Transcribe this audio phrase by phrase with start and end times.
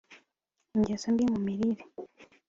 [0.75, 1.83] ingeso mbi mu mirire